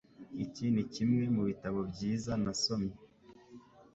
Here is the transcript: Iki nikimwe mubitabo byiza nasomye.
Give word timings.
Iki 0.45 0.65
nikimwe 0.73 1.23
mubitabo 1.35 1.79
byiza 1.91 2.31
nasomye. 2.43 2.95